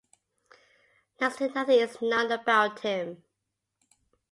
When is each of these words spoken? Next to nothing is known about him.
Next 1.19 1.37
to 1.37 1.49
nothing 1.49 1.79
is 1.79 2.01
known 2.01 2.31
about 2.31 2.79
him. 2.79 3.21